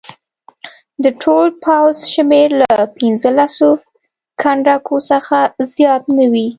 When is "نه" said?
6.17-6.25